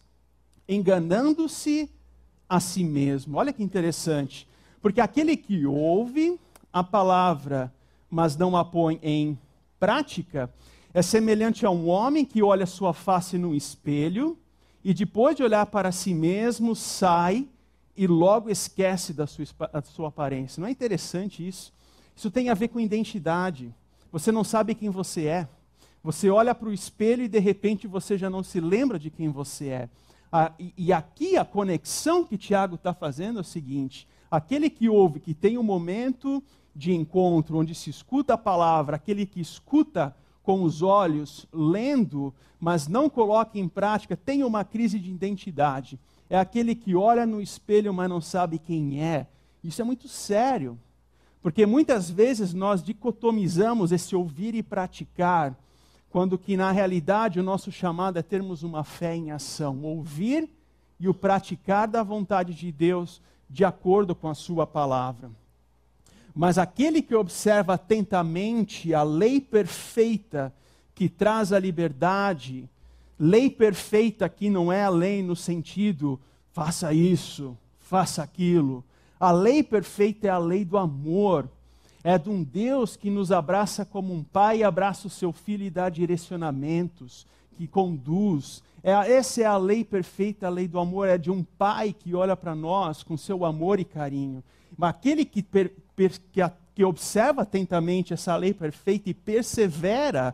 [0.68, 1.88] enganando-se
[2.50, 3.38] a si mesmo.
[3.38, 4.48] Olha que interessante,
[4.82, 6.40] porque aquele que ouve
[6.74, 7.72] a palavra,
[8.10, 9.38] mas não a põe em
[9.80, 10.52] prática,
[10.92, 14.36] é semelhante a um homem que olha sua face no espelho
[14.84, 17.48] e depois de olhar para si mesmo sai
[17.96, 20.60] e logo esquece da sua, da sua aparência.
[20.60, 21.72] Não é interessante isso?
[22.16, 23.74] Isso tem a ver com identidade.
[24.12, 25.48] Você não sabe quem você é.
[26.04, 29.30] Você olha para o espelho e de repente você já não se lembra de quem
[29.30, 29.90] você é.
[30.32, 34.88] Ah, e, e, aqui a conexão que Tiago está fazendo é o seguinte: aquele que
[34.88, 36.44] ouve, que tem um momento
[36.76, 42.88] de encontro onde se escuta a palavra, aquele que escuta com os olhos, lendo, mas
[42.88, 47.94] não coloca em prática, tem uma crise de identidade é aquele que olha no espelho,
[47.94, 49.26] mas não sabe quem é.
[49.64, 50.80] Isso é muito sério,
[51.42, 55.58] porque muitas vezes nós dicotomizamos esse ouvir e praticar,
[56.10, 60.50] quando que na realidade o nosso chamado é termos uma fé em ação, ouvir
[61.00, 65.30] e o praticar da vontade de Deus de acordo com a sua palavra.
[66.36, 70.54] Mas aquele que observa atentamente a lei perfeita
[70.94, 72.70] que traz a liberdade,
[73.20, 76.18] Lei perfeita aqui não é a lei no sentido
[76.54, 78.84] faça isso, faça aquilo.
[79.20, 81.50] A lei perfeita é a lei do amor.
[82.04, 85.70] É de um Deus que nos abraça como um pai abraça o seu filho e
[85.70, 88.64] dá direcionamentos, que conduz.
[88.82, 91.10] É, essa é a lei perfeita, a lei do amor.
[91.10, 94.42] É de um pai que olha para nós com seu amor e carinho.
[94.78, 100.34] Mas aquele que, per, per, que, a, que observa atentamente essa lei perfeita e persevera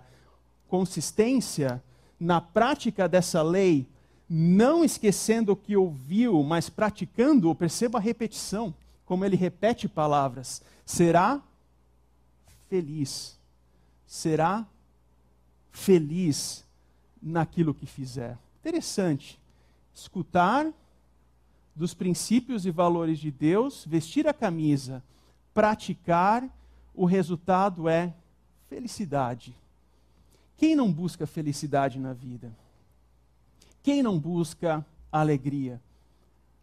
[0.68, 1.82] consistência,
[2.20, 3.88] na prática dessa lei,
[4.30, 8.74] não esquecendo o que ouviu, mas praticando, perceba a repetição,
[9.06, 11.42] como ele repete palavras, será
[12.70, 13.38] feliz.
[14.06, 14.66] Será
[15.72, 16.66] feliz
[17.22, 18.38] naquilo que fizer.
[18.60, 19.40] Interessante.
[19.94, 20.72] Escutar
[21.76, 25.04] dos princípios e valores de Deus, vestir a camisa,
[25.54, 26.48] praticar,
[26.94, 28.14] o resultado é
[28.70, 29.54] felicidade.
[30.58, 32.52] Quem não busca felicidade na vida?
[33.84, 35.82] Quem não busca alegria?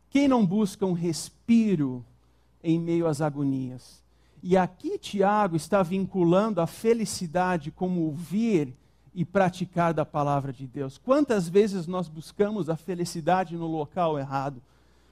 [0.09, 2.05] Quem não busca um respiro
[2.63, 4.02] em meio às agonias?
[4.43, 8.77] E aqui Tiago está vinculando a felicidade como ouvir
[9.15, 10.99] e praticar da palavra de Deus.
[10.99, 14.61] Quantas vezes nós buscamos a felicidade no local errado?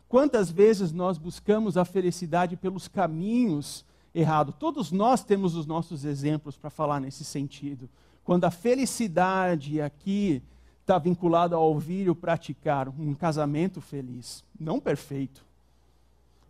[0.08, 4.56] Quantas vezes nós buscamos a felicidade pelos caminhos errados?
[4.58, 7.88] Todos nós temos os nossos exemplos para falar nesse sentido.
[8.24, 10.42] Quando a felicidade aqui
[10.80, 15.44] está vinculada ao ouvir e praticar um casamento feliz, não perfeito.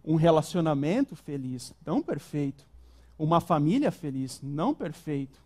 [0.02, 2.69] Um relacionamento feliz, não perfeito.
[3.20, 5.38] Uma família feliz, não perfeito.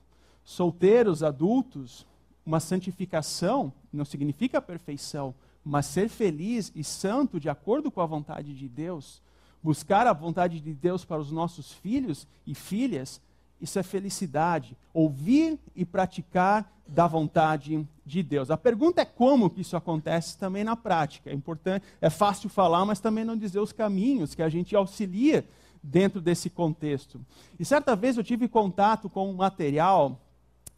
[0.44, 2.06] Solteiros, adultos,
[2.46, 5.34] uma santificação não significa perfeição,
[5.64, 9.20] mas ser feliz e santo de acordo com a vontade de Deus,
[9.60, 13.20] buscar a vontade de Deus para os nossos filhos e filhas,
[13.60, 14.76] isso é felicidade.
[14.92, 18.52] Ouvir e praticar da vontade de Deus.
[18.52, 21.28] A pergunta é como que isso acontece também na prática.
[21.28, 25.44] É importante, é fácil falar, mas também não dizer os caminhos que a gente auxilia
[25.84, 27.20] dentro desse contexto.
[27.60, 30.18] E certa vez eu tive contato com um material,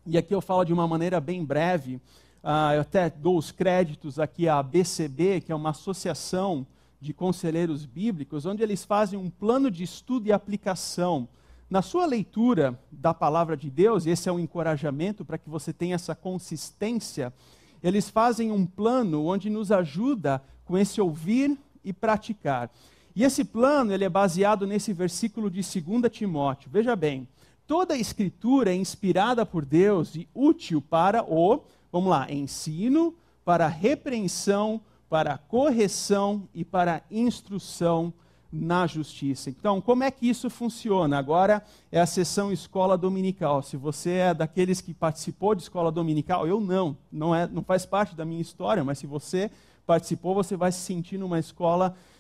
[0.05, 1.97] e aqui eu falo de uma maneira bem breve,
[2.43, 6.67] uh, eu até dou os créditos aqui à BCB, que é uma associação
[7.01, 11.29] de conselheiros bíblicos, onde eles fazem um plano de estudo e aplicação.
[11.71, 15.95] Na sua leitura da palavra de Deus, esse é um encorajamento para que você tenha
[15.95, 17.33] essa consistência,
[17.81, 22.71] eles fazem um plano onde nos ajuda com esse ouvir e praticar.
[23.17, 26.69] E esse plano ele é baseado nesse versículo de 2 Timóteo.
[26.71, 27.27] Veja bem,
[27.67, 33.69] toda a escritura é inspirada por Deus e útil para o, vamos lá, ensino, para
[33.69, 38.13] repreensão, para correção e para instrução
[38.53, 39.49] na justiça.
[39.49, 41.17] Então, como é que isso funciona?
[41.17, 43.63] Agora é a sessão escola dominical.
[43.63, 47.87] Se você é daqueles que participou de escola dominical, eu não, não é, não faz
[47.87, 49.51] parte da minha história, mas se você
[49.87, 52.16] participou, você vai se sentir numa escola dominical.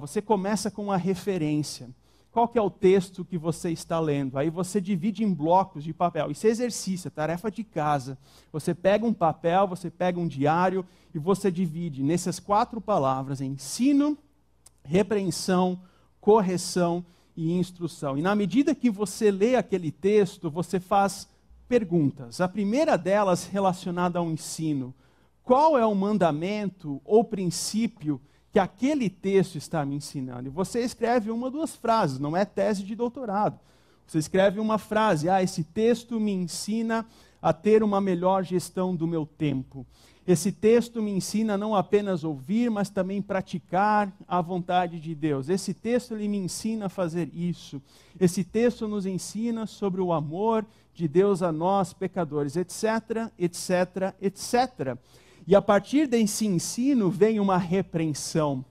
[0.00, 1.90] Você começa com uma referência.
[2.32, 4.38] Qual que é o texto que você está lendo?
[4.38, 6.30] Aí você divide em blocos de papel.
[6.30, 8.18] Isso é exercício, é tarefa de casa.
[8.52, 14.18] Você pega um papel, você pega um diário e você divide nessas quatro palavras: ensino,
[14.84, 15.80] repreensão,
[16.20, 17.04] correção
[17.36, 18.16] e instrução.
[18.16, 21.28] E na medida que você lê aquele texto, você faz
[21.68, 22.40] perguntas.
[22.40, 24.94] A primeira delas relacionada ao ensino.
[25.42, 28.20] Qual é o mandamento ou princípio
[28.52, 30.48] que aquele texto está me ensinando.
[30.48, 33.58] E você escreve uma ou duas frases, não é tese de doutorado.
[34.06, 37.04] Você escreve uma frase: Ah, esse texto me ensina
[37.42, 39.86] a ter uma melhor gestão do meu tempo.
[40.26, 45.48] Esse texto me ensina não apenas ouvir, mas também praticar a vontade de Deus.
[45.48, 47.80] Esse texto ele me ensina a fazer isso.
[48.18, 54.98] Esse texto nos ensina sobre o amor de Deus a nós, pecadores, etc, etc, etc.
[55.46, 58.64] E a partir desse ensino vem uma repreensão.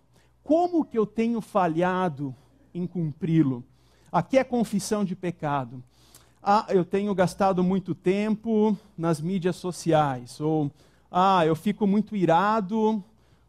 [0.43, 2.35] Como que eu tenho falhado
[2.73, 3.63] em cumpri-lo?
[4.11, 5.81] Aqui é confissão de pecado.
[6.43, 10.41] Ah, eu tenho gastado muito tempo nas mídias sociais.
[10.41, 10.69] Ou,
[11.09, 13.01] ah, eu fico muito irado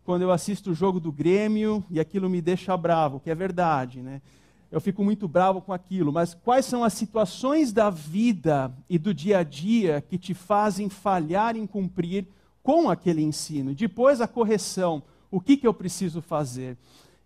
[0.05, 4.01] quando eu assisto o jogo do Grêmio e aquilo me deixa bravo, que é verdade,
[4.01, 4.23] né?
[4.71, 9.13] Eu fico muito bravo com aquilo, mas quais são as situações da vida e do
[9.13, 12.27] dia a dia que te fazem falhar em cumprir
[12.67, 13.73] com aquele ensino.
[13.73, 15.01] Depois a correção.
[15.31, 16.77] O que, que eu preciso fazer?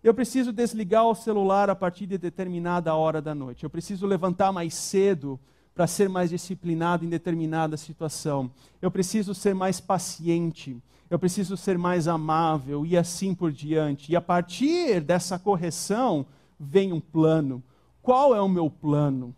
[0.03, 3.63] Eu preciso desligar o celular a partir de determinada hora da noite.
[3.63, 5.39] Eu preciso levantar mais cedo
[5.73, 8.51] para ser mais disciplinado em determinada situação.
[8.79, 10.77] Eu preciso ser mais paciente.
[11.09, 14.11] Eu preciso ser mais amável e assim por diante.
[14.11, 16.23] E a partir dessa correção
[16.59, 17.63] vem um plano.
[18.03, 19.35] Qual é o meu plano?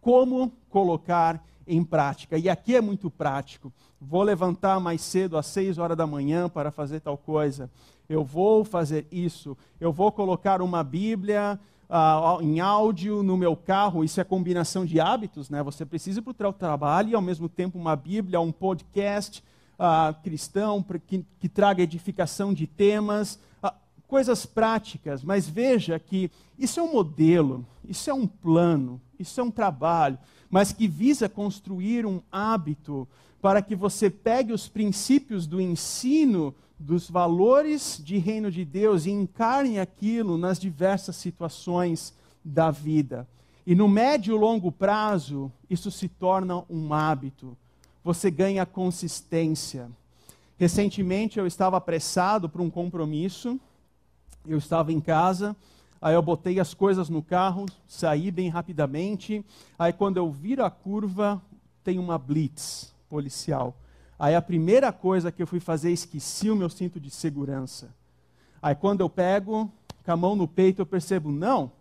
[0.00, 2.38] Como colocar em prática.
[2.38, 3.72] E aqui é muito prático.
[4.00, 7.70] Vou levantar mais cedo às seis horas da manhã para fazer tal coisa.
[8.08, 9.56] Eu vou fazer isso.
[9.80, 14.04] Eu vou colocar uma Bíblia uh, em áudio no meu carro.
[14.04, 15.62] Isso é combinação de hábitos, né?
[15.62, 19.42] Você precisa ir para o trabalho e ao mesmo tempo uma Bíblia, um podcast
[19.78, 23.72] uh, cristão que, que traga edificação de temas, uh,
[24.06, 25.24] coisas práticas.
[25.24, 30.18] Mas veja que isso é um modelo, isso é um plano, isso é um trabalho
[30.54, 33.08] mas que visa construir um hábito
[33.42, 39.10] para que você pegue os princípios do ensino dos valores de reino de Deus e
[39.10, 42.14] encarne aquilo nas diversas situações
[42.44, 43.26] da vida.
[43.66, 47.56] E no médio e longo prazo, isso se torna um hábito.
[48.04, 49.90] Você ganha consistência.
[50.56, 53.58] Recentemente eu estava apressado para um compromisso,
[54.46, 55.56] eu estava em casa
[56.04, 59.42] Aí eu botei as coisas no carro, saí bem rapidamente.
[59.78, 61.40] Aí quando eu viro a curva,
[61.82, 63.74] tem uma blitz policial.
[64.18, 67.88] Aí a primeira coisa que eu fui fazer, esqueci o meu cinto de segurança.
[68.60, 69.72] Aí quando eu pego,
[70.04, 71.72] com a mão no peito, eu percebo, não,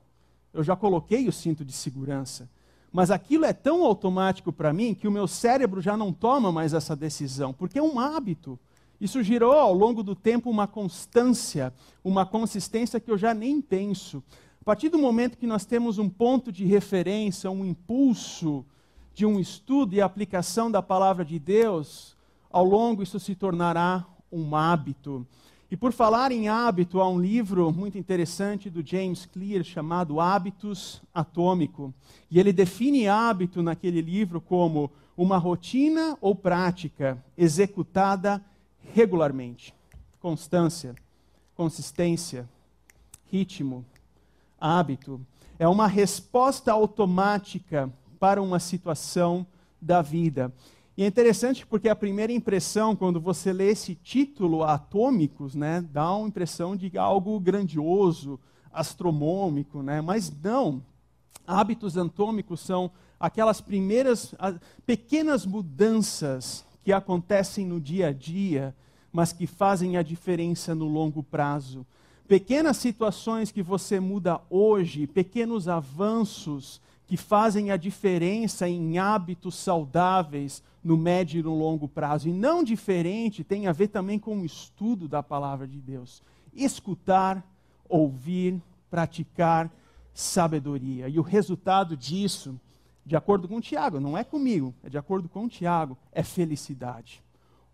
[0.54, 2.50] eu já coloquei o cinto de segurança.
[2.94, 6.74] Mas aquilo é tão automático para mim que o meu cérebro já não toma mais
[6.74, 8.58] essa decisão, porque é um hábito.
[9.04, 14.24] Isso gerou ao longo do tempo uma constância, uma consistência que eu já nem penso.
[14.62, 18.66] A partir do momento que nós temos um ponto de referência, um impulso
[19.14, 22.16] de um estudo e aplicação da palavra de Deus,
[22.50, 25.28] ao longo isso se tornará um hábito.
[25.70, 31.02] E por falar em hábito, há um livro muito interessante do James Clear chamado Hábitos
[31.14, 31.94] Atômico.
[32.32, 38.42] E ele define hábito naquele livro como uma rotina ou prática executada
[38.94, 39.74] regularmente.
[40.20, 40.96] Constância,
[41.56, 42.48] consistência,
[43.30, 43.86] ritmo,
[44.60, 45.20] hábito.
[45.60, 49.46] É uma resposta automática para uma situação
[49.82, 50.54] da vida.
[50.96, 56.14] E é interessante porque a primeira impressão, quando você lê esse título Atômicos, né, dá
[56.16, 58.40] uma impressão de algo grandioso,
[58.72, 60.02] astronômico, né?
[60.02, 60.82] mas não.
[61.46, 62.90] Hábitos atômicos são
[63.20, 64.34] aquelas primeiras
[64.86, 68.76] pequenas mudanças que acontecem no dia a dia,
[69.12, 71.86] mas que fazem a diferença no longo prazo.
[72.28, 80.64] Pequenas situações que você muda hoje, pequenos avanços que fazem a diferença em hábitos saudáveis
[80.84, 82.28] no médio e no longo prazo.
[82.28, 86.24] E não diferente tem a ver também com o estudo da palavra de Deus.
[86.54, 87.46] Escutar,
[87.88, 88.60] ouvir,
[88.90, 89.72] praticar
[90.14, 91.08] sabedoria.
[91.08, 92.60] E o resultado disso,
[93.06, 97.24] de acordo com Tiago, não é comigo, é de acordo com Tiago, é felicidade.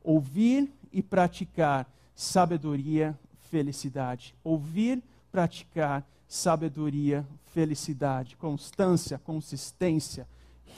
[0.03, 3.17] Ouvir e praticar sabedoria,
[3.49, 4.35] felicidade.
[4.43, 10.27] Ouvir, praticar sabedoria, felicidade, constância, consistência,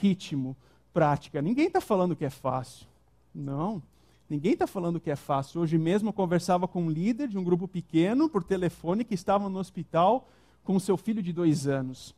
[0.00, 0.56] ritmo,
[0.92, 1.40] prática.
[1.40, 2.86] Ninguém está falando que é fácil.
[3.34, 3.82] Não.
[4.28, 5.60] Ninguém está falando que é fácil.
[5.60, 9.48] Hoje mesmo eu conversava com um líder de um grupo pequeno por telefone que estava
[9.48, 10.28] no hospital
[10.64, 12.14] com seu filho de dois anos.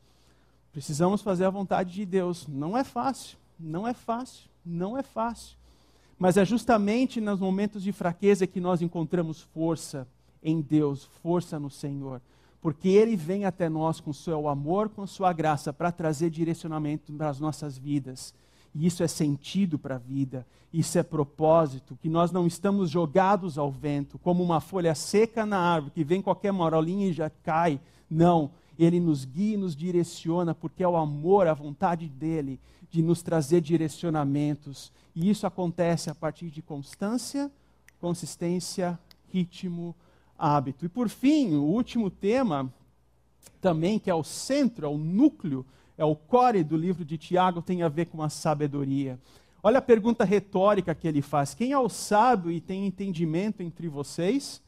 [0.74, 2.46] Precisamos fazer a vontade de Deus.
[2.46, 3.38] Não é fácil.
[3.58, 4.50] Não é fácil.
[4.62, 5.56] Não é fácil.
[6.18, 10.06] Mas é justamente nos momentos de fraqueza que nós encontramos força
[10.42, 12.20] em Deus, força no Senhor
[12.64, 17.28] porque Ele vem até nós com seu amor, com sua graça, para trazer direcionamento para
[17.28, 18.32] as nossas vidas.
[18.74, 23.56] E isso é sentido para a vida, isso é propósito, que nós não estamos jogados
[23.56, 27.80] ao vento, como uma folha seca na árvore, que vem qualquer marolinha e já cai.
[28.10, 32.58] Não, Ele nos guia e nos direciona, porque é o amor, a vontade dEle,
[32.90, 34.92] de nos trazer direcionamentos.
[35.14, 37.50] E isso acontece a partir de constância,
[38.00, 38.98] consistência,
[39.32, 39.94] ritmo,
[40.36, 40.84] hábito.
[40.84, 42.72] E por fim, o último tema,
[43.60, 45.64] também que é o centro, é o núcleo,
[45.96, 49.18] é o core do livro de Tiago, tem a ver com a sabedoria.
[49.62, 53.88] Olha a pergunta retórica que ele faz: Quem é o sábio e tem entendimento entre
[53.88, 54.62] vocês?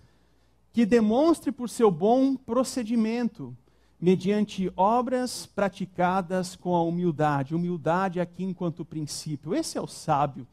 [0.72, 3.56] Que demonstre por seu bom procedimento,
[4.00, 7.54] mediante obras praticadas com a humildade.
[7.54, 9.54] Humildade aqui enquanto princípio.
[9.54, 10.46] Esse é o sábio,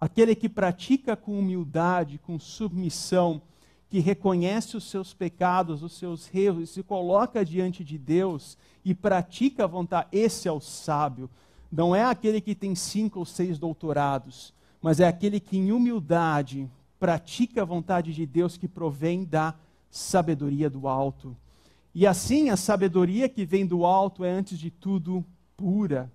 [0.00, 3.42] aquele que pratica com humildade, com submissão
[3.88, 9.64] que reconhece os seus pecados, os seus erros, se coloca diante de Deus e pratica
[9.64, 11.30] a vontade, esse é o sábio.
[11.70, 16.70] Não é aquele que tem cinco ou seis doutorados, mas é aquele que, em humildade,
[16.98, 19.54] pratica a vontade de Deus que provém da
[19.90, 21.36] sabedoria do alto.
[21.94, 25.24] E assim, a sabedoria que vem do alto é, antes de tudo,
[25.56, 26.12] pura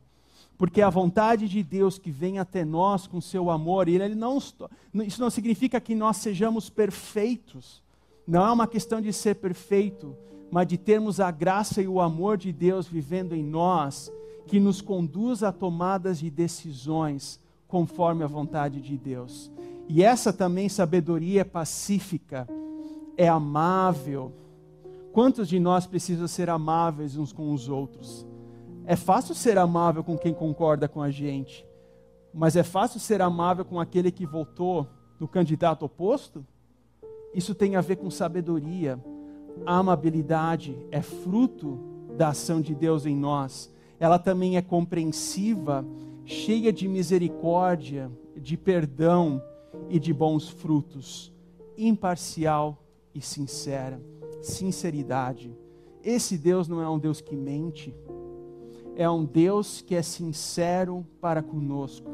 [0.60, 4.38] porque a vontade de Deus que vem até nós com seu amor, e ele não,
[4.38, 7.82] isso não significa que nós sejamos perfeitos,
[8.28, 10.14] não é uma questão de ser perfeito,
[10.52, 14.12] mas de termos a graça e o amor de Deus vivendo em nós,
[14.48, 19.50] que nos conduz a tomadas de decisões conforme a vontade de Deus.
[19.88, 22.46] E essa também sabedoria é pacífica,
[23.16, 24.34] é amável.
[25.14, 28.28] Quantos de nós precisam ser amáveis uns com os outros?
[28.90, 31.64] É fácil ser amável com quem concorda com a gente,
[32.34, 34.88] mas é fácil ser amável com aquele que votou
[35.20, 36.44] no candidato oposto?
[37.32, 39.00] Isso tem a ver com sabedoria.
[39.64, 41.80] A amabilidade é fruto
[42.18, 43.72] da ação de Deus em nós.
[44.00, 45.86] Ela também é compreensiva,
[46.26, 49.40] cheia de misericórdia, de perdão
[49.88, 51.32] e de bons frutos.
[51.78, 52.84] Imparcial
[53.14, 54.02] e sincera.
[54.42, 55.56] Sinceridade.
[56.04, 57.94] Esse Deus não é um Deus que mente
[59.00, 62.12] é um Deus que é sincero para conosco,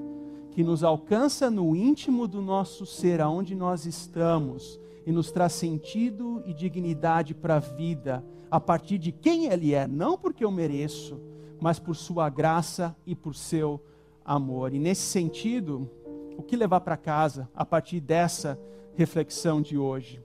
[0.51, 6.43] que nos alcança no íntimo do nosso ser, aonde nós estamos, e nos traz sentido
[6.45, 11.19] e dignidade para a vida, a partir de quem Ele é, não porque eu mereço,
[11.59, 13.81] mas por Sua graça e por seu
[14.23, 14.71] amor.
[14.71, 15.89] E nesse sentido,
[16.37, 18.59] o que levar para casa a partir dessa
[18.93, 20.21] reflexão de hoje?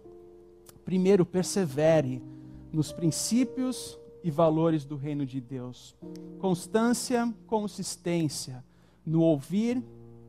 [0.85, 2.23] Primeiro, persevere
[2.71, 5.97] nos princípios e valores do reino de Deus.
[6.39, 8.65] Constância, consistência
[9.05, 9.83] no ouvir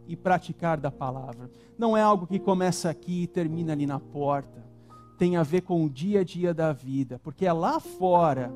[0.07, 1.49] e praticar da palavra.
[1.77, 4.65] Não é algo que começa aqui e termina ali na porta.
[5.17, 8.51] Tem a ver com o dia a dia da vida, porque é lá fora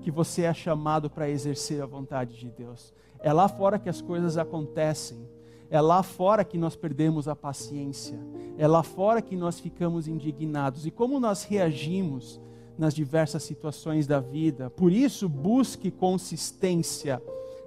[0.00, 2.94] que você é chamado para exercer a vontade de Deus.
[3.18, 5.28] É lá fora que as coisas acontecem.
[5.68, 8.18] É lá fora que nós perdemos a paciência.
[8.56, 10.86] É lá fora que nós ficamos indignados.
[10.86, 12.40] E como nós reagimos
[12.78, 14.68] nas diversas situações da vida.
[14.70, 17.22] Por isso, busque consistência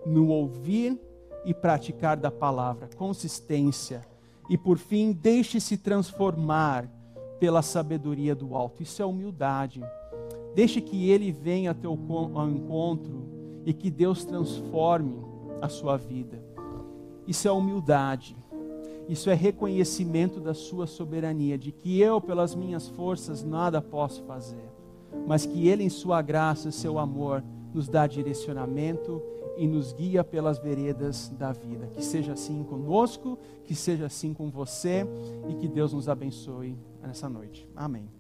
[0.06, 1.00] no ouvir
[1.46, 2.90] e praticar da palavra.
[2.96, 4.06] Consistência.
[4.50, 6.90] E por fim, deixe-se transformar
[7.40, 8.84] pela sabedoria do alto.
[8.84, 9.82] Isso é humildade.
[10.56, 11.76] Deixe que ele venha
[12.34, 15.24] ao encontro e que Deus transforme
[15.62, 16.44] a sua vida.
[17.28, 18.36] Isso é humildade.
[19.08, 24.69] Isso é reconhecimento da sua soberania, de que eu, pelas minhas forças, nada posso fazer
[25.28, 27.44] mas que Ele, em Sua graça, seu amor,
[27.74, 29.22] nos dá direcionamento
[29.58, 31.88] e nos guia pelas veredas da vida.
[31.88, 35.06] Que seja assim conosco, que seja assim com você
[35.50, 37.68] e que Deus nos abençoe nessa noite.
[37.76, 38.19] Amém.